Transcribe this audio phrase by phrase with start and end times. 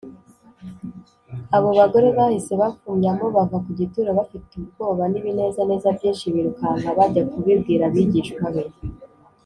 [1.55, 8.45] abo bagore bahise bafumyamo bava ku gituro “bafite ubwoba n’ibinezaneza byinshi, birukanka bajya kubibwira abigishwa
[8.55, 8.63] be